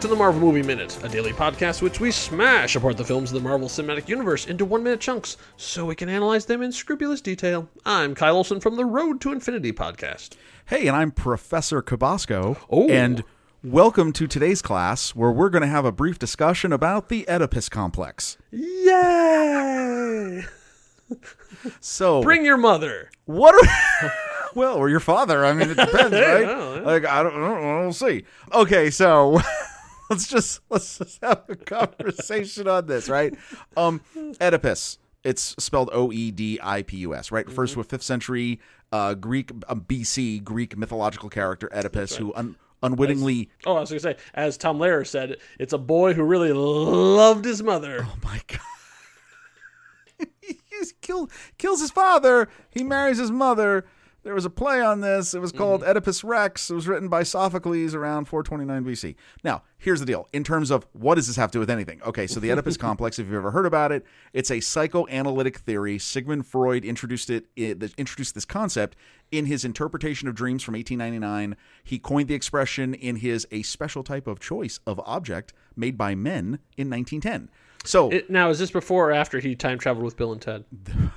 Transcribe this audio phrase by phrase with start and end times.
[0.00, 3.42] to the Marvel Movie Minute, a daily podcast which we smash apart the films of
[3.42, 7.20] the Marvel Cinematic Universe into one minute chunks so we can analyze them in scrupulous
[7.20, 7.68] detail.
[7.84, 10.36] I'm Kyle Olson from the Road to Infinity podcast.
[10.64, 12.56] Hey, and I'm Professor Cabasco.
[12.70, 12.88] Oh.
[12.88, 13.24] And
[13.62, 17.68] welcome to today's class where we're going to have a brief discussion about the Oedipus
[17.68, 18.38] complex.
[18.50, 20.44] Yay!
[21.80, 23.10] So, Bring your mother.
[23.26, 24.12] what are.
[24.54, 25.44] well, or your father.
[25.44, 26.40] I mean, it depends, right?
[26.42, 26.80] Yeah, yeah.
[26.80, 27.80] Like, I don't, I don't know.
[27.82, 28.24] We'll see.
[28.52, 29.40] Okay, so.
[30.10, 33.32] Let's just let's just have a conversation on this, right?
[33.76, 34.00] Um,
[34.40, 34.98] Oedipus.
[35.22, 37.46] It's spelled O E D I P U S, right?
[37.46, 38.58] Refers to a fifth century
[38.90, 44.00] uh, Greek uh, BC Greek mythological character Oedipus who un- unwittingly Oh, I was going
[44.00, 48.00] to say, as Tom Lehrer said, it's a boy who really loved his mother.
[48.08, 50.28] Oh my god.
[50.40, 50.56] he
[51.02, 52.48] killed kills his father.
[52.70, 53.84] He marries his mother.
[54.22, 55.32] There was a play on this.
[55.32, 55.90] It was called mm-hmm.
[55.90, 56.70] Oedipus Rex.
[56.70, 59.14] It was written by Sophocles around 429 BC.
[59.42, 60.28] Now, here's the deal.
[60.32, 62.02] In terms of what does this have to do with anything?
[62.02, 64.04] Okay, so the Oedipus complex, if you've ever heard about it,
[64.34, 65.98] it's a psychoanalytic theory.
[65.98, 68.94] Sigmund Freud introduced it, it introduced this concept
[69.30, 71.56] in his interpretation of dreams from 1899.
[71.82, 76.14] He coined the expression in his A Special Type of Choice of Object made by
[76.14, 77.48] Men in 1910.
[77.84, 80.64] So It, now, is this before or after he time traveled with Bill and Ted?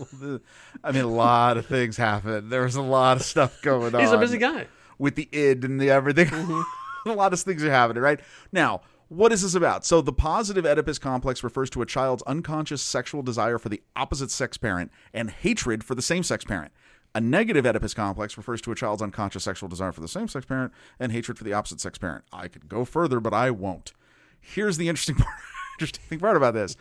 [0.84, 2.50] I mean, a lot of things happened.
[2.50, 4.00] There was a lot of stuff going on.
[4.00, 4.66] He's a busy guy.
[4.98, 6.26] with the id and the everything.
[6.26, 6.62] Mm-hmm.
[7.10, 8.20] a lot of things are happening, right?
[8.52, 9.84] Now, what is this about?
[9.84, 14.30] So, the positive Oedipus complex refers to a child's unconscious sexual desire for the opposite
[14.30, 16.72] sex parent and hatred for the same sex parent.
[17.12, 20.46] A negative Oedipus complex refers to a child's unconscious sexual desire for the same sex
[20.46, 22.24] parent and hatred for the opposite sex parent.
[22.32, 23.92] I could go further, but I won't.
[24.40, 25.34] Here's the interesting part,
[25.80, 26.76] interesting part about this.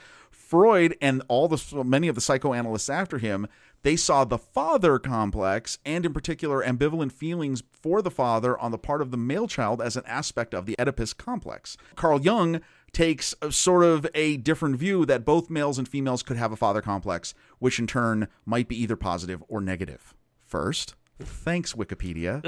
[0.49, 3.47] Freud and all the many of the psychoanalysts after him,
[3.83, 8.79] they saw the father complex and in particular ambivalent feelings for the father on the
[8.79, 11.77] part of the male child as an aspect of the Oedipus complex.
[11.95, 12.61] Carl Jung
[12.91, 16.57] takes a sort of a different view that both males and females could have a
[16.57, 20.15] father complex, which in turn might be either positive or negative.
[20.47, 22.41] First, thanks Wikipedia.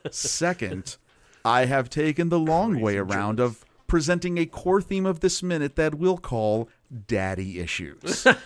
[0.10, 0.96] Second,
[1.44, 5.76] I have taken the long way around of presenting a core theme of this minute
[5.76, 6.66] that we'll call
[7.06, 8.26] daddy issues.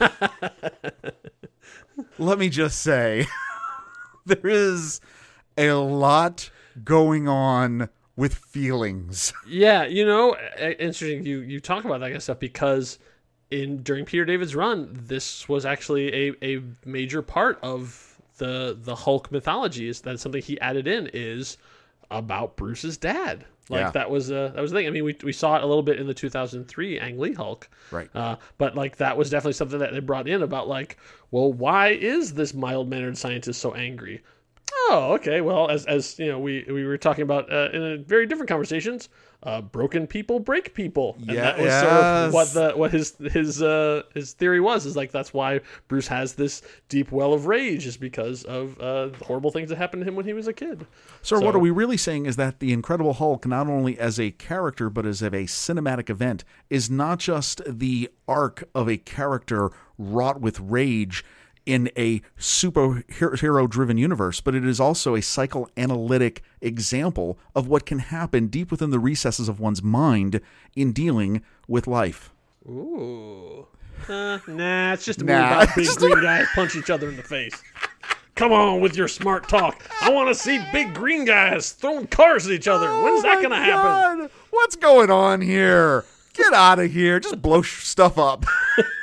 [2.18, 3.26] Let me just say
[4.26, 5.00] there is
[5.56, 6.50] a lot
[6.84, 9.32] going on with feelings.
[9.46, 11.24] Yeah, you know, interesting.
[11.24, 12.98] You you talk about that kind of stuff because
[13.50, 18.94] in during Peter David's run, this was actually a, a major part of the the
[18.94, 19.88] Hulk mythology.
[19.88, 21.58] Is that something he added in is
[22.10, 23.44] about Bruce's dad.
[23.68, 23.90] Like Yeah.
[23.90, 24.86] that was uh, that was the thing.
[24.86, 27.68] I mean, we, we saw it a little bit in the 2003 Ang Lee Hulk,
[27.90, 28.08] Right.
[28.14, 30.98] Uh, but like that was definitely something that they brought in about like,
[31.30, 34.22] well, why is this mild mannered scientist so angry?
[34.88, 35.40] Oh, okay.
[35.40, 38.48] Well, as as you know, we we were talking about uh, in a very different
[38.48, 39.08] conversations.
[39.42, 43.62] Uh, broken people break people, and that was sort of what the what his his
[43.62, 44.86] uh, his theory was.
[44.86, 49.08] Is like that's why Bruce has this deep well of rage, is because of uh,
[49.08, 50.86] the horrible things that happened to him when he was a kid.
[51.22, 54.30] So, what are we really saying is that the Incredible Hulk, not only as a
[54.30, 59.70] character but as of a cinematic event, is not just the arc of a character
[59.98, 61.24] wrought with rage
[61.66, 67.98] in a superhero driven universe, but it is also a psychoanalytic example of what can
[67.98, 70.40] happen deep within the recesses of one's mind
[70.74, 72.30] in dealing with life.
[72.68, 73.66] Ooh.
[74.08, 77.16] Uh, nah, it's just a Nah, movie about big green guys punch each other in
[77.16, 77.60] the face.
[78.36, 79.82] Come on with your smart talk.
[80.02, 82.86] I want to see big green guys throwing cars at each other.
[83.02, 84.30] When's that Oh going to happen?
[84.50, 86.04] What's going on here?
[86.34, 87.18] Get out of here.
[87.18, 88.44] Just blow stuff up.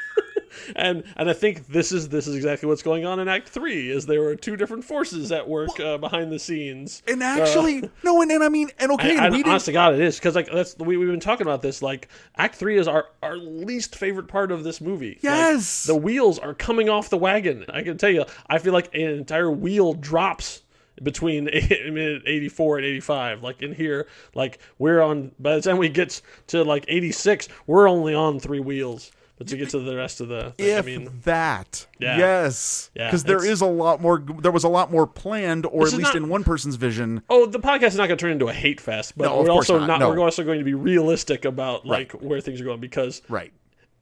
[0.75, 3.89] And and I think this is this is exactly what's going on in Act Three.
[3.89, 7.01] Is there were two different forces at work uh, behind the scenes.
[7.07, 9.51] And actually, no, and, and I mean, and okay, I, and we didn't.
[9.51, 11.81] honest to God, it is because like that's we we've been talking about this.
[11.81, 15.11] Like Act Three is our our least favorite part of this movie.
[15.15, 15.83] Like, Yes.
[15.83, 17.65] the wheels are coming off the wagon.
[17.69, 20.61] I can tell you, I feel like an entire wheel drops
[21.01, 26.21] between 84 and 85 like in here like we're on by the time we get
[26.47, 30.27] to like 86 we're only on three wheels but to get to the rest of
[30.27, 32.17] the thing, if i mean that, Yeah.
[32.17, 34.19] yes, because there it's- is a lot more.
[34.41, 37.21] There was a lot more planned, or at least not- in one person's vision.
[37.29, 39.49] Oh, the podcast is not going to turn into a hate fest, but No, we're
[39.49, 39.99] also not, not.
[39.99, 40.09] no.
[40.09, 43.51] We're also going to be realistic about like where things are going because Right.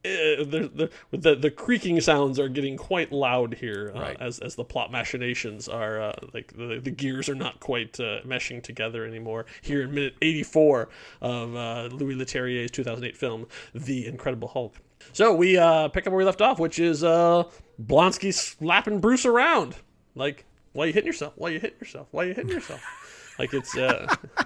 [0.04, 4.18] uh, the, the the the creaking sounds are getting quite loud here uh, Right.
[4.20, 8.22] as as the plot machinations are uh, like the, the gears are not quite uh,
[8.26, 10.90] meshing together anymore here in minute 84
[11.22, 13.46] of uh, Louis Leterrier's 2008 film
[13.76, 14.76] The Incredible Hulk.
[15.14, 17.44] So we uh, pick up where we left off, which is uh,
[17.82, 19.76] Blonsky slapping Bruce around
[20.16, 21.34] like why you hitting yourself?
[21.36, 22.08] Why you hitting yourself?
[22.12, 22.82] Why you hitting yourself?
[23.40, 24.14] like it's uh,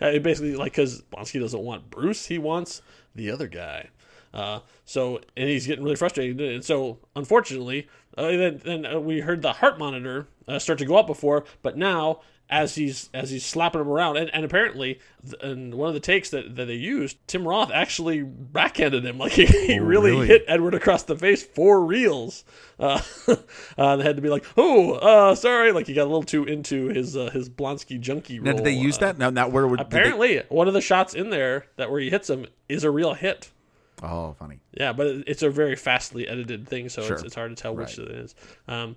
[0.00, 2.82] Uh, basically, like because Blonsky doesn't want Bruce, he wants
[3.14, 3.88] the other guy.
[4.32, 7.88] Uh, so and he's getting really frustrated, and so unfortunately,
[8.18, 11.44] uh, then, then uh, we heard the heart monitor uh, start to go up before,
[11.62, 12.20] but now
[12.50, 15.00] as he's as he's slapping him around, and, and apparently,
[15.42, 19.32] in one of the takes that, that they used, Tim Roth actually backhanded him, like
[19.32, 20.26] he, he really, really?
[20.26, 22.44] hit Edward across the face for reals.
[22.78, 23.00] Uh,
[23.78, 26.44] uh, they had to be like, oh, uh, sorry, like he got a little too
[26.44, 28.56] into his uh, his Blonsky junkie Now, role.
[28.58, 29.18] did they use Uh, that?
[29.18, 32.00] Now, now where would did they- Apparently, one of the shots in there that where
[32.00, 33.50] he hits him is a real hit.
[34.02, 34.60] oh, funny.
[34.72, 37.14] Yeah, but it's a very fastly edited thing, so Sure.
[37.14, 38.34] it's, it's hard to tell which it is.
[38.68, 38.96] Um,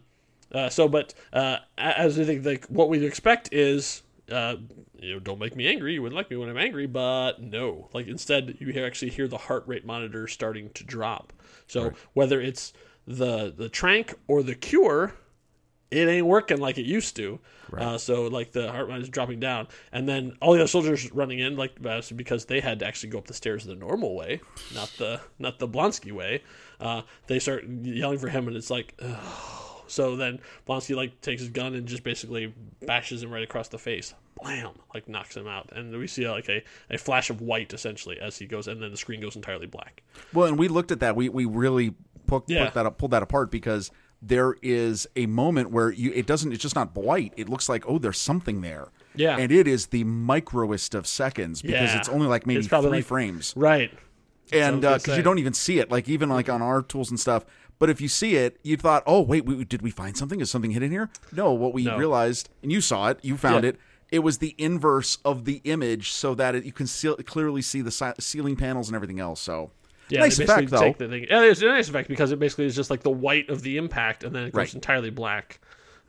[0.53, 4.55] uh, so, but uh, as I think, like what we'd expect is, uh,
[4.99, 5.93] you know, don't make me angry.
[5.93, 7.89] You wouldn't like me when I'm angry, but no.
[7.93, 11.33] Like instead, you actually hear the heart rate monitor starting to drop.
[11.67, 12.73] So whether it's
[13.05, 15.13] the the trank or the cure,
[15.91, 17.39] it ain't working like it used to.
[17.77, 21.11] Uh, so like the heart rate is dropping down, and then all the other soldiers
[21.13, 24.15] running in, like uh, because they had to actually go up the stairs the normal
[24.15, 24.39] way,
[24.73, 26.41] not the not the Blonsky way.
[26.79, 29.66] Uh, they start yelling for him, and it's like, Ugh.
[29.87, 32.53] So then Blonsky like takes his gun and just basically
[32.85, 34.13] bashes him right across the face.
[34.41, 34.73] Blam!
[34.93, 38.37] Like knocks him out, and we see like a, a flash of white essentially as
[38.37, 40.03] he goes, and then the screen goes entirely black.
[40.33, 41.15] Well, and we looked at that.
[41.15, 41.95] We we really
[42.27, 42.65] put, Yeah.
[42.65, 43.89] put that up, pulled that apart because
[44.21, 47.33] there is a moment where you it doesn't it's just not white.
[47.37, 48.89] It looks like oh, there's something there.
[49.15, 49.37] Yeah.
[49.37, 51.97] and it is the microest of seconds because Yeah.
[51.97, 53.91] it's only like maybe three like- frames, Right.
[54.51, 55.17] and because uh, say.
[55.17, 57.43] you don't even see it, like even like on our tools and stuff.
[57.79, 60.41] But if you see it, you thought, oh wait, we, did we find something?
[60.41, 61.09] Is something hidden here?
[61.31, 61.97] No, what we No.
[61.97, 63.69] realized, and you saw it, you found Yeah.
[63.71, 63.79] it.
[64.09, 67.81] It was the inverse of the image, so that it, you can see, clearly see
[67.81, 69.41] the si- ceiling panels and everything else.
[69.41, 69.71] So
[70.09, 70.79] Yeah, nice effect though.
[70.79, 71.27] take the thing.
[71.29, 73.77] Yeah, it's a nice effect because it basically is just like the white of the
[73.77, 74.73] impact, and then it goes Right.
[74.75, 75.59] entirely black.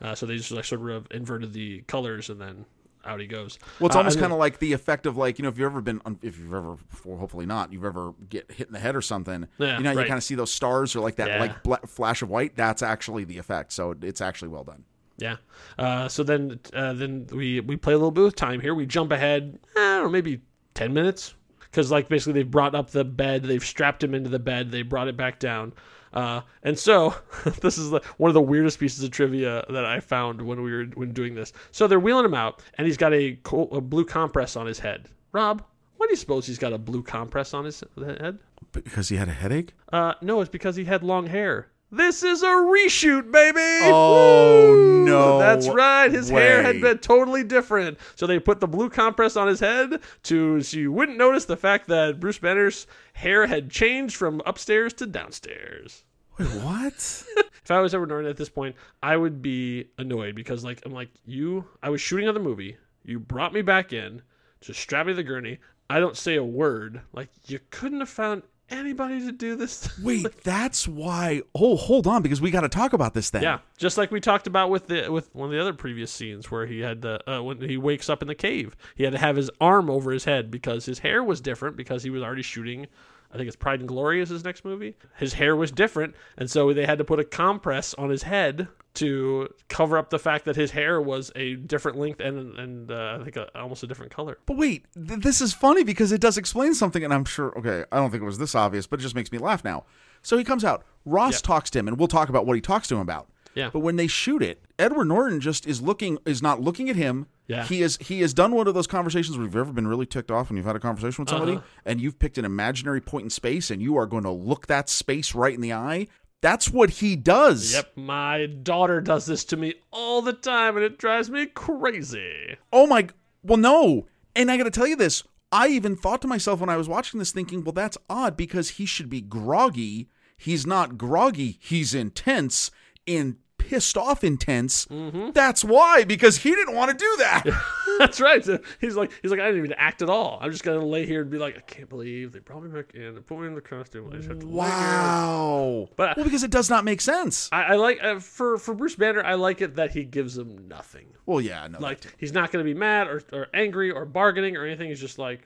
[0.00, 2.64] Uh, so they just like sort of inverted the colors, and then
[3.04, 3.58] out he goes.
[3.80, 5.58] Well, it's Uh, almost and kind of like the effect of like you know if
[5.58, 8.78] you've ever been if you've ever well, hopefully not you've ever get hit in the
[8.80, 9.46] head or something.
[9.58, 11.40] Yeah, you know you kind of see those stars or like that Yeah.
[11.40, 12.56] like bla- flash of white.
[12.56, 13.72] That's actually the effect.
[13.72, 14.84] So it's actually well done.
[15.16, 15.36] Yeah.
[15.78, 18.74] Uh, so then, uh, then we we play a little bit with time here.
[18.74, 20.42] We jump ahead, I don't maybe
[20.74, 24.38] ten minutes, because like basically they've brought up the bed, they've strapped him into the
[24.38, 25.72] bed, they brought it back down,
[26.12, 27.14] uh, and so
[27.60, 30.72] this is the, one of the weirdest pieces of trivia that I found when we
[30.72, 31.52] were when doing this.
[31.70, 34.78] So they're wheeling him out, and he's got a, co- a blue compress on his
[34.78, 35.08] head.
[35.32, 35.62] Rob,
[35.96, 38.38] why do you suppose he's got a blue compress on his head?
[38.72, 39.74] Because he had a headache.
[39.92, 41.68] Uh, no, it's because he had long hair.
[41.90, 43.60] This is a reshoot, baby.
[43.90, 45.04] Oh, Woo!
[45.06, 45.17] no
[45.54, 46.10] That's right.
[46.10, 47.98] His hair had been totally different.
[48.14, 51.56] So they put the blue compress on his head to so you wouldn't notice the
[51.56, 56.04] fact that Bruce Banner's hair had changed from upstairs to downstairs.
[56.38, 57.24] Wait, what?
[57.68, 60.92] If I was ever Norton at this point, I would be annoyed because like I'm
[60.92, 61.66] like you.
[61.82, 62.78] I was shooting on the movie.
[63.04, 64.22] You brought me back in
[64.62, 65.58] to strap me to the gurney.
[65.90, 67.02] I don't say a word.
[67.12, 69.88] Like you couldn't have found anybody to do this.
[70.02, 71.42] Wait, that's why.
[71.54, 73.42] Oh, hold on, because we got to talk about this then.
[73.42, 76.50] Yeah, just like we talked about with the with one of the other previous scenes
[76.50, 79.18] where he had the uh, when he wakes up in the cave, he had to
[79.18, 82.42] have his arm over his head because his hair was different because he was already
[82.42, 82.86] shooting.
[83.32, 84.94] I think it's Pride and Glory is his next movie.
[85.18, 88.68] His hair was different, and so they had to put a compress on his head
[88.98, 93.18] to cover up the fact that his hair was a different length and and uh,
[93.20, 94.38] I think a, almost a different color.
[94.46, 97.52] But wait, th- this is funny because it does explain something, and I'm sure.
[97.58, 99.84] Okay, I don't think it was this obvious, but it just makes me laugh now.
[100.22, 100.84] So he comes out.
[101.04, 101.46] Ross Yeah.
[101.46, 103.28] talks to him, and we'll talk about what he talks to him about.
[103.54, 103.70] Yeah.
[103.72, 107.26] But when they shoot it, Edward Norton just is looking is not looking at him.
[107.48, 107.64] Yeah.
[107.64, 110.30] He is he has done one of those conversations where you've ever been really ticked
[110.30, 111.64] off when you've had a conversation with somebody Uh-huh.
[111.86, 114.88] and you've picked an imaginary point in space and you are going to look that
[114.88, 116.06] space right in the eye.
[116.40, 117.72] That's what he does.
[117.72, 122.56] Yep, my daughter does this to me all the time, and it drives me crazy.
[122.72, 123.08] Oh my
[123.42, 124.06] well no.
[124.36, 126.88] And I got to tell you this, I even thought to myself when I was
[126.88, 130.08] watching this thinking, well that's odd because he should be groggy.
[130.36, 132.70] He's not groggy, he's intense
[133.08, 133.36] and
[133.68, 134.86] pissed off intense.
[134.86, 135.32] Mm-hmm.
[135.32, 137.44] That's why because he didn't want to do that.
[137.98, 138.42] That's right.
[138.42, 140.38] So he's like, he's like, I didn't even act at all.
[140.40, 142.94] I'm just gonna lay here and be like, I can't believe they brought me back
[142.94, 144.08] in and put me in the costume.
[144.10, 144.46] I just have to.
[144.46, 145.88] Wow.
[145.96, 147.50] But- well because it does not make sense.
[147.52, 149.22] I, I like uh, for for Bruce Banner.
[149.22, 151.08] I like it that he gives him nothing.
[151.26, 151.78] Well yeah, no.
[151.78, 154.88] Like he's not gonna be mad or, or angry or bargaining or anything.
[154.88, 155.42] He's just like,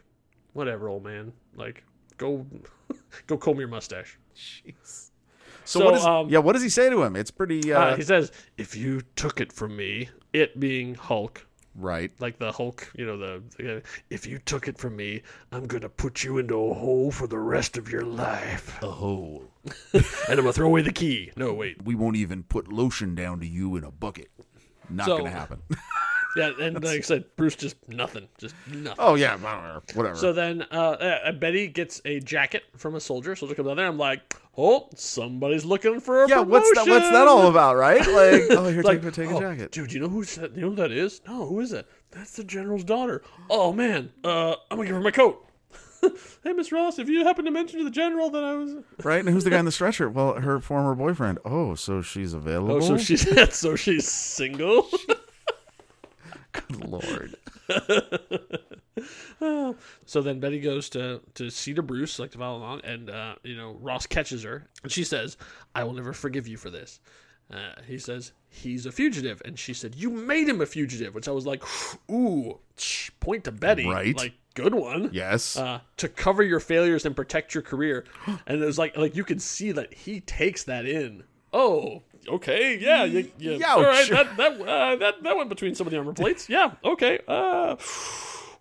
[0.53, 1.33] whatever, old man.
[1.57, 1.83] Like,
[2.19, 2.47] go
[3.27, 4.17] go comb your mustache.
[5.65, 7.17] So, so, what is um, Yeah, what does he say to him?
[7.17, 11.47] It's pretty uh, Uh, he says, if you took it from me, it being Hulk,
[11.75, 12.11] right.
[12.21, 15.89] like the Hulk, you know, the, the if you took it from me, I'm gonna
[15.89, 18.83] put you into a hole for the rest of your life.
[18.83, 19.45] A hole.
[19.93, 21.31] and I'm gonna throw away the key.
[21.37, 21.83] No, wait.
[21.85, 24.31] We won't even put lotion down to you in a bucket.
[24.91, 25.63] Not So- going to happen.
[26.37, 28.97] Yeah, and like I said, Bruce just nothing, just nothing.
[28.99, 30.17] Oh yeah, I don't know, whatever.
[30.17, 33.37] So then uh, uh, Betty gets a jacket from a soldier.
[33.37, 33.87] Soldier comes out there.
[33.87, 36.89] I'm like, oh, somebody's looking for a yeah, what's that?
[36.89, 38.01] What's that all about, right?
[38.01, 38.07] Like,
[38.59, 39.73] oh, here, Like, take, take a oh, jacket.
[39.73, 39.93] dude.
[39.93, 40.55] You know who's that?
[40.55, 41.21] You know who that is?
[41.27, 41.87] No, who is that?
[42.11, 43.23] That's the general's daughter.
[43.51, 45.47] Oh man, uh, I'm gonna give her my coat.
[46.43, 48.75] hey, Miss Ross, if you happen to mention to the general that I was,
[49.05, 49.21] Right?
[49.21, 50.09] And who's the guy in the stretcher?
[50.09, 51.39] Well, her former boyfriend.
[51.45, 52.77] Oh, so she's available.
[52.77, 54.89] oh, so she's so she's single.
[56.69, 57.37] Good lord.
[60.05, 63.35] So then Betty goes to to see to Bruce, like to follow along, and uh,
[63.43, 65.37] you know Ross catches her, and she says,
[65.75, 67.01] "I will never forgive you for this."
[67.51, 71.29] Uh, he says he's a fugitive, and she said, "You made him a fugitive," which
[71.29, 71.63] I was like,
[72.11, 72.59] "Ooh,
[73.21, 74.17] point to Betty, Right.
[74.17, 75.57] Like good one." Yes.
[75.57, 78.05] Uh, to cover your failures and protect your career,
[78.47, 81.25] and it was like like you can see that he takes that in.
[81.53, 83.65] Oh, okay, yeah, Youch.
[83.67, 86.49] all right, that that uh, that that went between some of the armor plates.
[86.49, 87.19] Yeah, okay.
[87.27, 87.77] Uh,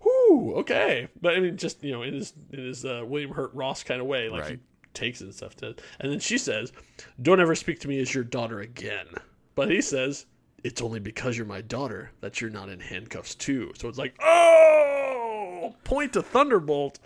[0.02, 3.52] whew, okay, but I mean, just you know, in his in his uh, William Hurt
[3.54, 4.58] Ross kind of way, like he
[4.94, 5.56] takes it and stuff.
[5.56, 6.72] To, and then she says,
[7.20, 9.06] "Don't ever speak to me as your daughter again."
[9.54, 10.26] But he says,
[10.64, 14.14] "It's only because you're my daughter that you're not in handcuffs too." So it's like,
[14.20, 16.98] oh, point to Thunderbolt.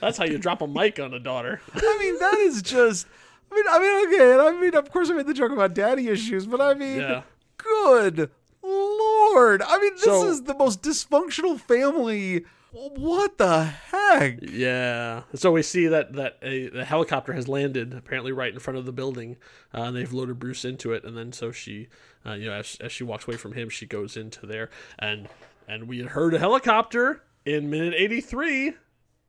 [0.00, 1.60] That's how you drop a mic on a daughter.
[1.74, 3.06] I mean, that is just.
[3.50, 6.08] I mean, I mean, okay, I mean, of course, I made the joke about daddy
[6.08, 7.22] issues, but I mean, Yeah.
[7.56, 8.30] good
[8.62, 9.62] lord!
[9.62, 12.44] I mean, this So- is the most dysfunctional family.
[12.72, 14.38] What the heck?
[14.42, 15.22] Yeah.
[15.34, 18.84] So we see that that a the helicopter has landed apparently right in front of
[18.84, 19.36] the building.
[19.72, 21.88] Uh, and they've loaded Bruce into it, and then so she,
[22.26, 25.28] uh, you know, as, as she walks away from him, she goes into there, and
[25.66, 28.74] and we had heard a helicopter in minute eighty three,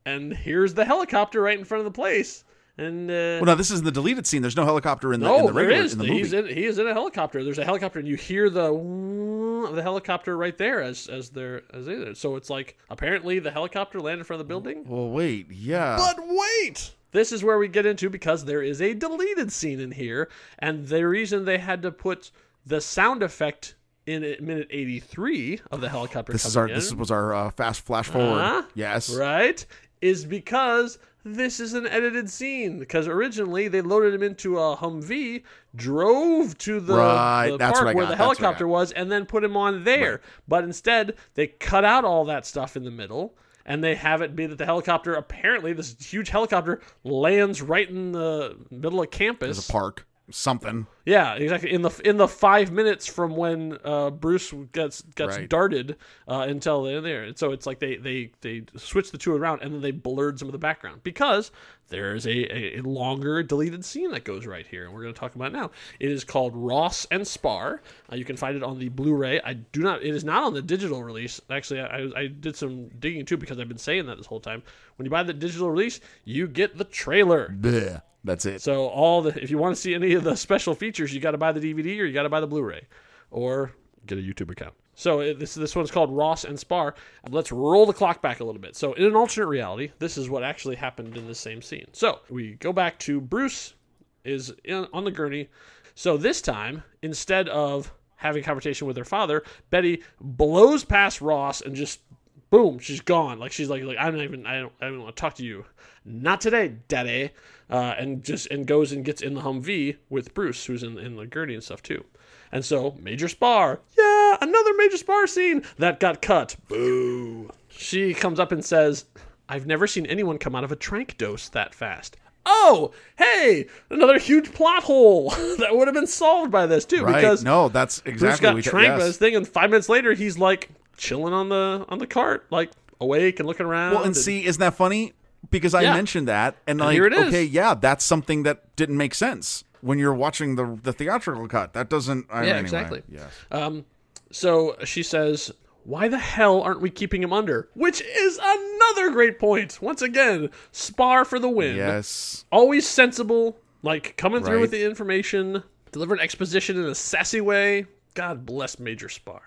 [0.05, 2.43] and here's the helicopter right in front of the place,
[2.77, 4.41] and uh, Well, no, this is in the deleted scene.
[4.41, 5.93] There's no helicopter in the, no, in the there regular is.
[5.93, 6.47] in the He's in.
[6.47, 7.43] He is in a helicopter.
[7.43, 11.63] There's a helicopter, and you hear the of the helicopter right there as as they're
[11.73, 14.83] as they so it's like apparently the helicopter landed in front of the building.
[14.87, 15.97] well, wait, yeah.
[15.97, 16.93] But wait!
[17.11, 20.29] This is where we get into because there is a deleted scene in here,
[20.59, 22.31] and the reason they had to put
[22.65, 26.79] the sound effect in at minute 83 of the helicopter this is coming our in,
[26.79, 28.39] this was our uh, fast flash forward.
[28.39, 28.63] Uh-huh.
[28.73, 29.13] Yes.
[29.13, 29.65] right?
[30.01, 30.97] Is because
[31.35, 32.79] this is an edited scene.
[32.79, 35.43] Because originally they loaded him into a Humvee,
[35.75, 39.25] drove to the, Right, the park where the that's what I helicopter was, and then
[39.25, 40.21] put him on there.
[40.47, 43.35] But instead, they cut out all that stuff in the middle.
[43.69, 48.13] And they have it be that the helicopter, apparently, this huge helicopter lands right in
[48.13, 49.57] the middle of campus.
[49.57, 50.06] There's a park.
[50.29, 50.87] Something.
[51.05, 51.71] Yeah, exactly.
[51.71, 55.47] In the in the five minutes from when uh, Bruce gets gets Right.
[55.47, 55.95] darted
[56.27, 59.61] uh, until they're there, and so it's like they they they switch the two around,
[59.61, 61.49] and then they blurred some of the background because
[61.87, 65.19] there's a, a, a longer deleted scene that goes right here, and we're going to
[65.19, 65.71] talk about it now.
[65.97, 67.79] It is called Ross and Sparr.
[68.11, 69.39] Uh, you can find it on the Blu-ray.
[69.45, 70.03] I do not.
[70.03, 71.39] It is not on the digital release.
[71.49, 74.61] Actually, I, I did some digging too because I've been saying that this whole time.
[74.97, 77.55] When you buy the digital release, you get the trailer.
[77.57, 78.01] Bleh.
[78.23, 78.61] That's it.
[78.61, 81.31] So all the if you want to see any of the special features, you got
[81.31, 82.87] to buy the DVD or you got to buy the Blu-ray,
[83.31, 83.71] or
[84.05, 84.73] get a YouTube account.
[84.95, 86.93] So this this one's called Ross and Sparr.
[87.29, 88.75] Let's roll the clock back a little bit.
[88.75, 91.87] So in an alternate reality, this is what actually happened in the same scene.
[91.93, 93.75] So we go back to Bruce
[94.23, 95.49] is in, on the gurney.
[95.95, 101.61] So this time, instead of having a conversation with her father, Betty blows past Ross
[101.61, 102.01] and just
[102.49, 103.39] boom, she's gone.
[103.39, 105.43] Like she's like, like I don't even, I don't, I don't want to talk to
[105.43, 105.65] you.
[106.05, 107.31] Not today, Daddy.
[107.69, 111.17] Uh, and just and goes and gets in the Humvee with Bruce, who's in in
[111.17, 112.05] the gurney and stuff too.
[112.51, 116.55] And so Major Sparr, yeah, another Major Sparr scene that got cut.
[116.69, 117.49] Boo.
[117.67, 119.05] She comes up and says,
[119.49, 124.17] "I've never seen anyone come out of a trank dose that fast." Oh, hey, another
[124.17, 127.15] huge plot hole that would have been solved by this too, right.
[127.15, 129.07] because no, that's exactly Bruce got we tranked by yes.
[129.07, 132.71] this thing, and five minutes later, he's like chilling on the on the cart, like
[132.99, 133.93] awake and looking around.
[133.95, 135.13] Well, and see, isn't that funny?
[135.49, 135.93] Because I Yeah.
[135.93, 137.27] mentioned that, and like, it is.
[137.27, 141.73] okay, yeah, that's something that didn't make sense when you're watching the the theatrical cut.
[141.73, 142.25] That doesn't.
[142.29, 143.03] I, Yeah, anyway, exactly.
[143.09, 143.31] Yes.
[143.51, 143.85] Um,
[144.31, 145.51] so she says,
[145.83, 149.77] "Why the hell aren't we keeping him under?" Which is another great point.
[149.81, 151.75] Once again, Sparr for the win.
[151.75, 152.45] Yes.
[152.51, 154.61] Always sensible, like coming through Right.
[154.61, 157.85] with the information, delivering exposition in a sassy way.
[158.15, 159.41] God bless Major Sparr.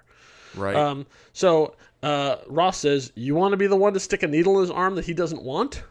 [0.54, 0.76] Right.
[0.76, 4.57] Um, so uh, Ross says, "You want to be the one to stick a needle
[4.57, 5.83] in his arm that he doesn't want."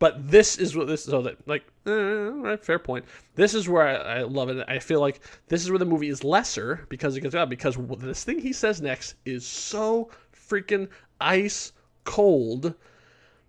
[0.00, 3.04] But this is what this so that like eh, right, fair point.
[3.34, 4.64] This is where I, I love it.
[4.66, 7.76] I feel like this is where the movie is lesser because it gets out because
[7.98, 10.88] this thing he says next is so freaking
[11.20, 11.72] ice
[12.04, 12.74] cold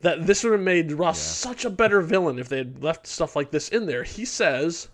[0.02, 3.34] that this would have made Ross such a better villain if they had left stuff
[3.34, 4.04] like this in there.
[4.04, 4.90] He says,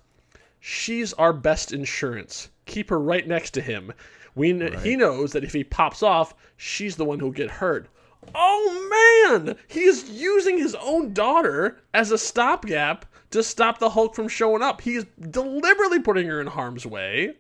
[0.60, 2.50] "She's our best insurance.
[2.68, 3.94] Keep her right next to him.
[4.38, 7.88] We kn- he knows that if he pops off, she's the one who'll get hurt.
[8.36, 14.16] Oh man, he is using his own daughter as a stopgap to stop the Hulk
[14.16, 14.82] from showing up.
[14.82, 17.36] He is deliberately putting her in harm's way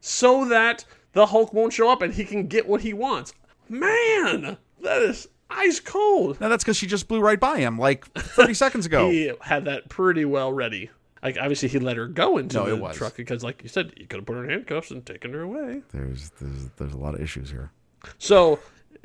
[0.00, 3.32] so that the Hulk won't show up and he can get what he wants.
[3.68, 6.40] Man, that is ice cold.
[6.40, 9.10] Now that's because she just blew right by him like 30 seconds ago.
[9.10, 10.90] He had that pretty well ready.
[11.26, 12.96] Like obviously he let her go into No, the it was.
[12.96, 15.40] truck because, like you said, you could have put her in handcuffs and taken her
[15.40, 15.82] away.
[15.92, 17.72] There's there's there's a lot of issues here.
[18.18, 18.60] So,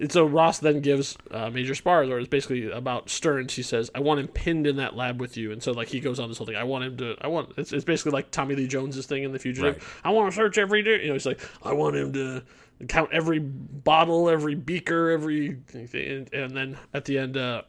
[0.07, 3.55] so Ross then gives uh, Major Sparr's orders basically about Sterns.
[3.55, 5.99] He says, "I want him pinned in that lab with you." And so, like, he
[5.99, 6.57] goes on this whole thing.
[6.57, 7.15] I want him to.
[7.21, 7.53] I want.
[7.57, 9.77] It's, it's basically like Tommy Lee Jones's thing in the fugitive.
[9.77, 9.83] Right.
[10.03, 11.01] I want to search every day.
[11.01, 12.43] You know, he's like, I want him to
[12.87, 17.63] count every bottle, every beaker, every, and, and then at the end, uh,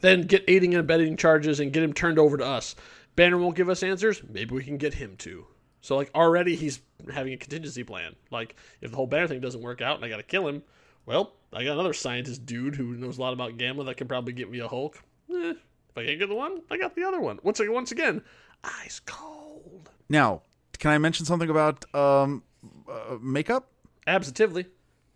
[0.00, 2.76] then get aiding and abetting charges and get him turned over to us.
[3.16, 4.22] Banner won't give us answers.
[4.28, 5.46] Maybe we can get him to.
[5.80, 6.80] So like already he's
[7.12, 8.16] having a contingency plan.
[8.30, 10.62] Like if the whole Banner thing doesn't work out and I got to kill him,
[11.06, 14.32] well, I got another scientist dude who knows a lot about Gamma that can probably
[14.32, 15.02] get me a Hulk.
[15.30, 17.38] Eh, if I can't get the one, I got the other one.
[17.42, 18.22] Once once again,
[18.64, 19.90] ice cold.
[20.08, 20.42] Now,
[20.78, 22.42] can I mention something about um,
[22.88, 23.68] uh, makeup?
[24.06, 24.66] Absolutely.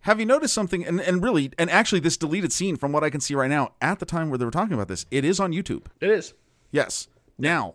[0.02, 0.86] Have you noticed something?
[0.86, 3.72] And, and really, and actually, this deleted scene, from what I can see right now,
[3.80, 5.86] at the time where they were talking about this, it is on YouTube.
[6.00, 6.34] It is.
[6.70, 7.08] Yes.
[7.36, 7.74] Now,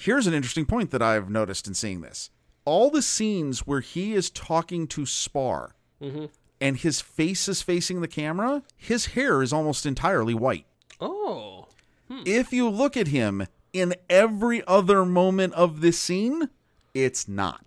[0.00, 2.30] here's an interesting point that I've noticed in seeing this.
[2.64, 6.26] All the scenes where he is talking to Sparr mm-hmm.
[6.60, 10.66] and his face is facing the camera, his hair is almost entirely white.
[11.00, 11.68] Oh.
[12.08, 12.22] Hmm.
[12.24, 16.48] If you look at him in every other moment of this scene,
[16.94, 17.64] it's not.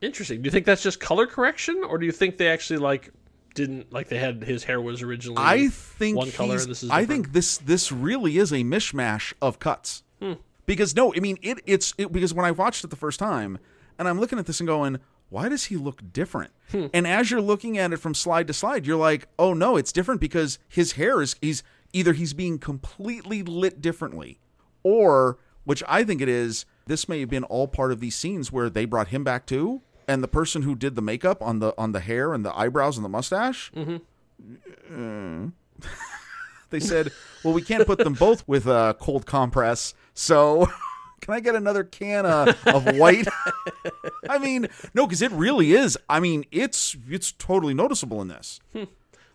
[0.00, 0.42] Interesting.
[0.42, 3.12] Do you think that's just color correction, or do you think they actually like
[3.54, 6.90] didn't like they had his hair was originally I think one color and this is
[6.90, 10.02] I think this this really is a mishmash of cuts.
[10.66, 13.58] Because no, I mean it it's it, because when I watched it the first time
[13.98, 14.98] and I'm looking at this and going,
[15.28, 16.52] why does he look different?
[16.70, 16.86] Hmm.
[16.92, 19.92] And as you're looking at it from slide to slide, you're like, oh no, it's
[19.92, 24.38] different because his hair is he's either he's being completely lit differently
[24.82, 28.50] or which I think it is, this may have been all part of these scenes
[28.50, 29.82] where they brought him back too.
[30.08, 32.98] And the person who did the makeup on the on the hair and the eyebrows
[32.98, 35.46] and the mustache, mm-hmm.
[35.46, 35.88] uh,
[36.70, 37.12] they said,
[37.44, 40.66] "Well, we can't put them both with a cold compress, so
[41.20, 43.28] can I get another can of, of white?"
[44.28, 45.98] I mean, no, because it really is.
[46.08, 48.60] I mean, it's it's totally noticeable in this.
[48.72, 48.84] Hmm.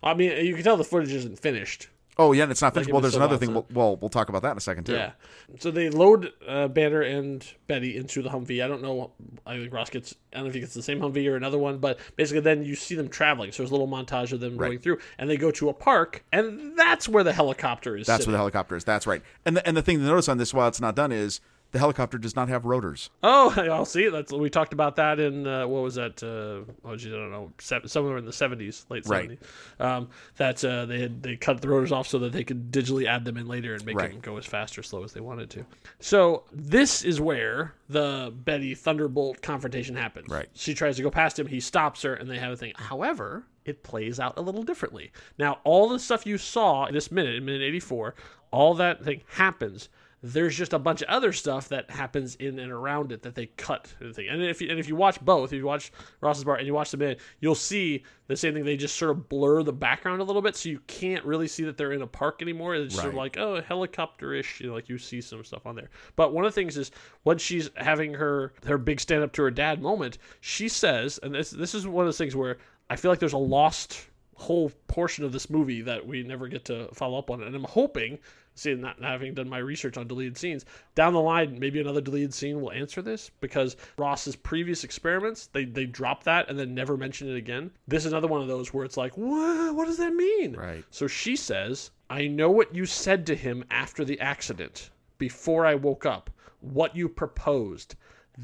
[0.02, 1.88] I mean, you can tell the footage isn't finished.
[2.20, 2.90] Oh yeah, and it's not finished.
[2.90, 3.54] well, there's another thing.
[3.54, 4.94] We'll, well, we'll talk about that in a second too.
[4.94, 5.12] Yeah.
[5.60, 8.64] So they load uh, Banner and Betty into the Humvee.
[8.64, 9.12] I don't know.
[9.46, 10.16] I think Ross gets.
[10.32, 12.64] I don't know if he gets the same Humvee or another one, but basically, then
[12.64, 13.52] you see them traveling.
[13.52, 16.24] So there's a little montage of them going through, and they go to a park,
[16.32, 18.08] and that's where the helicopter is.
[18.08, 18.32] That's sitting.
[18.32, 18.84] where the helicopter is.
[18.84, 19.22] That's right.
[19.44, 21.78] And the, and the thing to notice on this, while it's not done, is the
[21.78, 23.10] helicopter does not have rotors.
[23.22, 24.08] Oh, I'll see.
[24.08, 26.22] That's we talked about that in uh, what was that?
[26.22, 27.52] Uh, oh, geez, I don't know.
[27.58, 29.22] Se- somewhere in the seventies, late Right.
[29.22, 29.38] seventies.
[29.78, 33.06] Um, that uh, they had they cut the rotors off so that they could digitally
[33.06, 34.10] add them in later and make Right.
[34.10, 35.64] them go as fast or slow as they wanted to.
[36.00, 40.28] So this is where the Betty Thunderbolt confrontation happens.
[40.28, 40.48] Right.
[40.54, 41.46] She tries to go past him.
[41.46, 42.72] He stops her, and they have a thing.
[42.76, 45.10] However, it plays out a little differently.
[45.38, 48.14] Now, all the stuff you saw in this minute, in minute eighty four,
[48.50, 49.90] all that thing happens
[50.22, 53.46] there's just a bunch of other stuff that happens in and around it that they
[53.46, 54.28] cut and thing.
[54.28, 56.74] And if you, and if you watch both, if you watch Ross's bar and you
[56.74, 58.64] watch the minute, you'll see the same thing.
[58.64, 61.64] They just sort of blur the background a little bit, so you can't really see
[61.64, 62.74] that they're in a park anymore.
[62.74, 65.90] It's sort of like oh helicopter-ish, you know, like you see some stuff on there.
[66.16, 66.90] But one of the things is
[67.22, 71.34] when she's having her her big stand up to her dad moment, she says, and
[71.34, 72.58] this this is one of those things where
[72.90, 76.64] I feel like there's a lost whole portion of this movie that we never get
[76.64, 77.42] to follow up on.
[77.42, 78.20] And I'm hoping,
[78.54, 82.32] seeing not having done my research on deleted scenes, down the line, maybe another deleted
[82.32, 86.96] scene will answer this because Ross's previous experiments, they, they dropped that and then never
[86.96, 87.72] mentioned it again.
[87.88, 90.54] This is another one of those where it's like, what, what does that mean?
[90.54, 90.84] Right.
[90.90, 95.74] So she says, I know what you said to him after the accident, before I
[95.74, 97.96] woke up, what you proposed.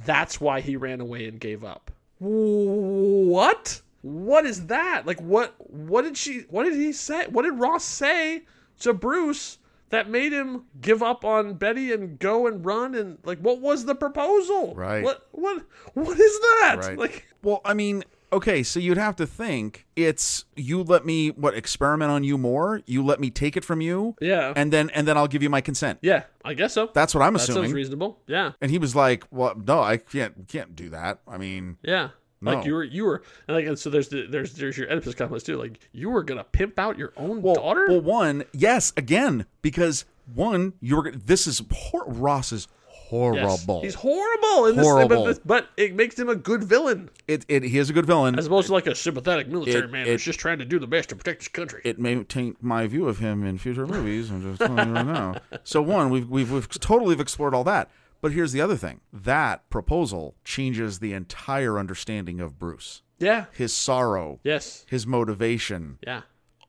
[0.04, 1.92] That's why he ran away and gave up.
[2.18, 3.80] What?
[4.04, 5.06] What is that?
[5.06, 7.26] Like what what did she what did he say?
[7.28, 8.42] What did Ross say
[8.80, 9.56] to Bruce
[9.88, 13.86] that made him give up on Betty and go and run and like what was
[13.86, 14.74] the proposal?
[14.74, 15.02] Right.
[15.02, 15.62] What what
[15.94, 16.76] what is that?
[16.80, 16.98] Right.
[16.98, 21.54] Like Well, I mean, okay, so you'd have to think it's you let me what
[21.54, 24.52] experiment on you more, you let me take it from you, Yeah.
[24.54, 25.98] and then and then I'll give you my consent.
[26.02, 26.90] yeah, I guess so.
[26.92, 27.72] That's what I'm that sounds assuming.
[27.72, 28.18] reasonable.
[28.26, 28.52] Yeah.
[28.60, 31.20] and he was like, "Well, no, I can't can't do that.
[31.26, 32.10] I mean, Yeah.
[32.44, 35.14] Like you were, you were, and like, and so there's the, there's, there's your Oedipus
[35.14, 35.56] complex too.
[35.56, 37.86] Like you were gonna pimp out your own well, daughter.
[37.88, 40.04] well, one, yes, again, because
[40.34, 42.68] one, you were this is hor- Ross is
[43.08, 43.82] horrible.
[43.82, 45.24] He's horrible in this, Horrible.
[45.24, 48.38] but, but it makes him a good villain it, it he is a good villain.
[48.38, 50.78] as opposed to like a sympathetic military It- man it- who's just trying to do
[50.78, 51.82] the best to protect his country.
[51.84, 54.30] it may taint my view of him in future movies.
[54.30, 55.34] I'm just telling you right now.
[55.64, 57.90] So one, we've we've we've totally explored all that.
[58.24, 63.44] But here's the other thing: that proposal changes the entire understanding of Bruce, yeah.
[63.52, 64.86] his sorrow, Yes.
[64.88, 66.22] his motivation, Yeah.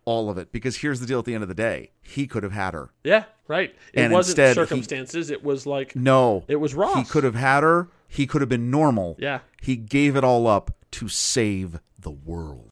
[0.03, 0.51] all of it.
[0.51, 2.89] Because here's the deal: at the end of the day, he could have had her.
[3.05, 3.23] Yeah.
[3.47, 3.73] Right.
[3.93, 5.29] It And wasn't instead he- circumstances.
[5.31, 6.97] it was like No, It was Ross.
[6.97, 7.87] He could have had her.
[8.09, 9.15] He could have been normal.
[9.17, 9.39] Yeah.
[9.61, 12.69] He gave it all up to save the world.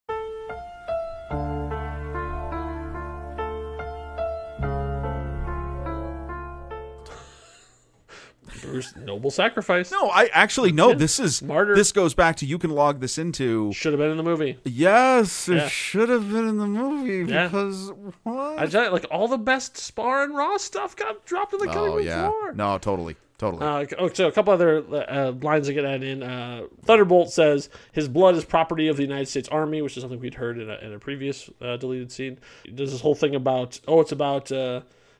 [8.97, 9.91] Noble sacrifice.
[9.91, 10.93] No, I actually no.
[10.93, 11.75] This is Martyr.
[11.75, 13.71] This goes back to you can log this into.
[13.73, 14.57] Should have been in the movie.
[14.65, 15.67] Yes, it Yeah.
[15.67, 17.45] should have been in the movie Yeah.
[17.47, 17.91] because
[18.23, 18.59] what?
[18.59, 21.67] I tell you, like all the best Sparr and Ross stuff got dropped on the
[21.67, 22.53] cutting oh room yeah, floor.
[22.53, 23.65] no, totally, totally.
[23.65, 26.23] Uh, oh, so a couple other uh, lines that get added in.
[26.23, 30.19] Uh, Thunderbolt says his blood is property of the United States Army, which is something
[30.19, 32.39] we'd heard in a, in a previous uh, deleted scene.
[32.71, 34.51] There's this whole thing about oh, it's about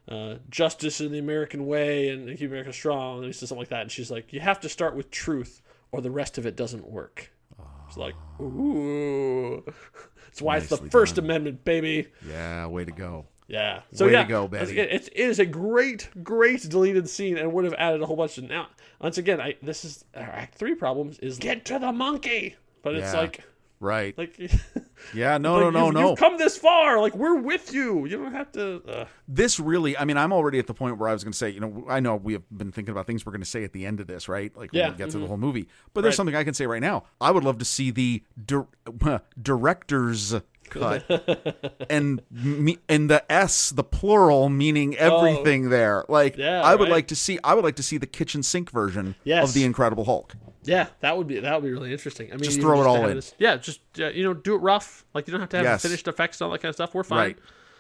[0.08, 3.18] uh, justice in the American way and keep America strong.
[3.20, 5.62] And he says something like that, and she's like, "You have to start with truth,
[5.92, 7.32] or the rest of it doesn't work."
[7.88, 9.64] It's like, ooh,
[10.26, 11.26] that's why it's the First done.
[11.26, 12.08] Amendment, baby.
[12.28, 13.28] yeah, way to go.
[13.48, 13.82] Yeah.
[13.92, 14.72] So Way to go, Betty.
[14.72, 18.16] again, It, it is a great, great deleted scene, and would have added a whole
[18.16, 18.68] bunch of now.
[19.00, 22.96] Once again, I this is our Act Three problems is get to the monkey, but
[22.96, 23.20] it's Yeah.
[23.20, 23.42] like
[23.84, 24.18] Right.
[24.18, 24.40] like
[25.14, 25.38] yeah.
[25.38, 25.56] No.
[25.56, 25.70] like, no.
[25.72, 25.90] No.
[25.92, 26.10] No.
[26.12, 28.06] You've come this far, like we're with you.
[28.06, 28.82] You don't have to.
[28.88, 31.38] Uh, this really i mean i'm already at the point where i was going to
[31.38, 33.64] say you know i know we have been thinking about things we're going to say
[33.64, 35.68] at the end of this right like Yeah, when we get to the whole movie
[35.94, 38.68] but there's something i can say right now i would love to see the dir-
[39.42, 40.36] director's
[40.70, 41.06] cut
[41.90, 46.42] and me, and the s the plural meaning everything there like Oh.
[46.42, 46.92] Yeah, i would right.
[46.92, 49.48] like to see i would like to see the kitchen sink version Yes.
[49.48, 50.34] of the incredible hulk
[50.64, 52.30] yeah, that would be that would be really interesting.
[52.32, 53.16] I mean, Just throw it all in.
[53.16, 55.06] this- yeah, just uh, you know, do it rough.
[55.14, 55.82] Like you don't have to have Yes.
[55.82, 56.94] finished effects and all that kind of stuff.
[56.94, 57.18] We're fine.
[57.20, 57.38] Right.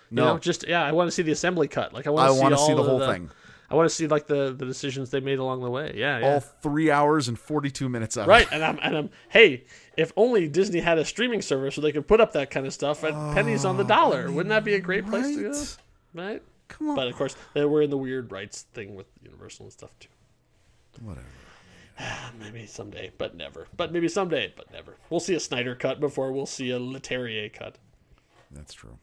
[0.10, 0.34] You No.
[0.34, 1.94] know, just yeah, I want to see the assembly cut.
[1.94, 3.30] Like I want I to see all see the whole thing.
[3.72, 5.94] I want to see like the the decisions they made along the way.
[5.96, 6.26] Yeah, yeah.
[6.34, 8.30] all three hours and 42 minutes of it.
[8.30, 9.64] Right, and I'm and I'm hey,
[9.98, 12.74] if only Disney had a streaming service so they could put up that kind of
[12.74, 14.30] stuff at pennies on the dollar.
[14.30, 15.50] Wouldn't that be a great place to go?
[15.50, 15.78] Right?
[16.14, 16.44] Right?
[16.68, 19.74] come on But of course, they we're in the weird rights thing with Universal and
[19.74, 20.10] stuff too.
[21.02, 21.26] whatever
[22.40, 23.68] Maybe someday, but never.
[23.76, 24.98] But maybe someday, but never.
[25.10, 27.78] We'll see a Snyder cut before we'll see a Leterrier cut.
[28.52, 28.98] that's true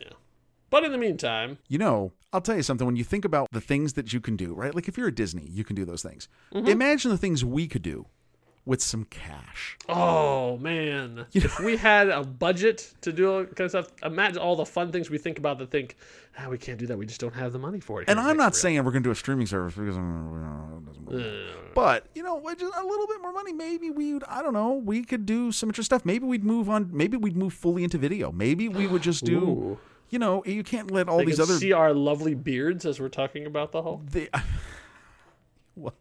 [0.00, 0.12] Yeah.
[0.70, 2.86] But in the meantime, You know, I'll tell you something.
[2.86, 4.74] When you think about the things that you can do, right?
[4.74, 6.28] Like if you're a Disney, you can do those things.
[6.52, 6.68] Mm-hmm.
[6.68, 8.06] Imagine the things we could do
[8.66, 9.76] with some cash.
[9.88, 14.56] oh man, if we had a budget to do all kind of stuff, imagine all
[14.56, 15.96] the fun things we think about that think,
[16.38, 16.96] ah, we can't do that.
[16.96, 18.08] We just don't have the money for it.
[18.08, 21.06] And I'm not Next saying we're going to do a streaming service because it doesn't
[21.06, 21.24] work.
[21.24, 24.24] Uh, But you know, just a little bit more money, maybe we would.
[24.24, 24.72] I don't know.
[24.72, 26.04] We could do some interesting stuff.
[26.06, 26.88] Maybe we'd move on.
[26.92, 28.32] Maybe we'd move fully into video.
[28.32, 29.38] Maybe we would just do.
[29.38, 29.78] Ooh.
[30.10, 31.54] You know, you can't let all They these other.
[31.58, 34.00] see our lovely beards as we're talking about the whole.
[34.10, 34.28] the,
[35.76, 35.94] well,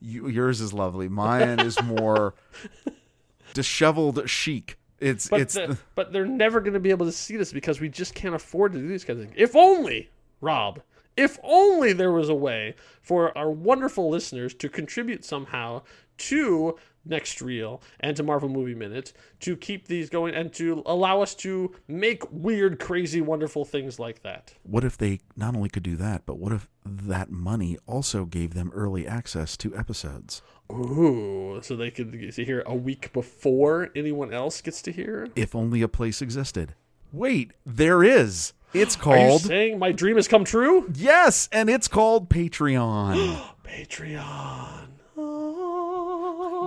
[0.00, 1.08] you, yours is lovely.
[1.08, 2.34] Mine is more
[3.54, 4.78] disheveled chic.
[5.00, 7.80] It's But it's the- but they're never going to be able to see this because
[7.80, 9.36] we just can't afford to do these kinds of things.
[9.38, 10.80] If only, Rob,
[11.16, 15.82] if only there was a way for our wonderful listeners to contribute somehow
[16.18, 21.22] to Next Reel and to Marvel Movie Minute to keep these going and to allow
[21.22, 24.54] us to make weird, crazy, wonderful things like that.
[24.62, 28.54] What if they not only could do that, but what if that money also gave
[28.54, 30.42] them early access to episodes?
[30.70, 35.28] Ooh, so they could get to hear a week before anyone else gets to hear.
[35.34, 36.74] If only a place existed.
[37.12, 38.52] Wait, there is.
[38.74, 40.90] It's Are you called saying my dream has come true?
[40.94, 43.40] Yes, and it's called Patreon.
[43.64, 44.88] Patreon.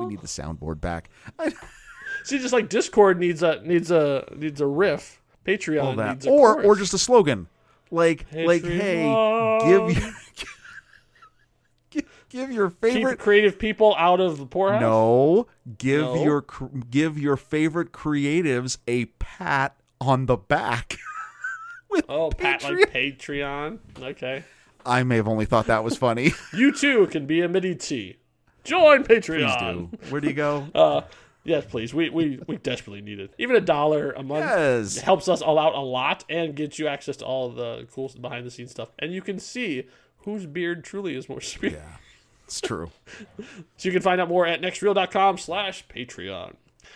[0.02, 1.10] We need the soundboard back.
[1.40, 1.54] I,
[2.24, 6.54] See, just like Discord needs a needs a needs a riff, Patreon needs a Or
[6.54, 6.66] chorus.
[6.68, 7.48] or just a slogan.
[7.90, 10.12] Like like hey, give your
[11.90, 14.82] give, give your keep favorite creative people out of the poorhouse.
[14.82, 16.24] No, give No?
[16.24, 16.46] your
[16.90, 20.98] give your favorite creatives a pat on the back.
[21.90, 22.70] With Oh, Pat Patreon.
[22.80, 23.80] like Patreon.
[24.02, 24.44] Okay,
[24.86, 26.32] I may have only thought that was funny.
[26.54, 28.16] you too can be a MIDI T.
[28.64, 29.92] Join Please Patreon.
[29.92, 29.98] do.
[30.10, 30.68] Where do you go?
[30.76, 31.02] Uh,
[31.44, 31.94] yes, please.
[31.94, 33.34] We we we desperately need it.
[33.38, 34.46] Even a dollar a month.
[34.46, 34.98] yes.
[35.00, 38.46] helps us all out a lot and gets you access to all the cool behind
[38.46, 38.90] the scenes stuff.
[39.00, 39.88] And you can see
[40.20, 41.72] whose beard truly is more spear.
[41.72, 41.98] Yeah,
[42.46, 42.92] it's true.
[43.78, 46.54] So you can find out more at nextreel.com slash Patreon.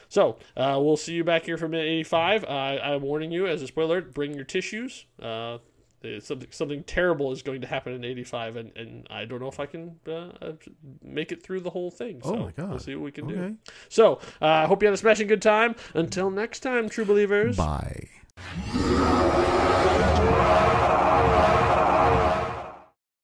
[0.09, 2.43] So uh, we'll see you back here for minute 85.
[2.43, 5.05] Uh, I'm warning you, as a spoiler, bring your tissues.
[5.19, 5.57] Uh,
[6.19, 9.59] Something something terrible is going to happen in '85, and, and I don't know if
[9.59, 10.53] I can uh, uh,
[11.03, 12.21] make it through the whole thing.
[12.23, 12.69] So Oh my God.
[12.69, 13.57] We'll see what we can do.
[13.89, 15.75] So I uh, hope you had a smashing good time.
[15.93, 17.57] Until next time, true believers.
[17.57, 18.09] Bye.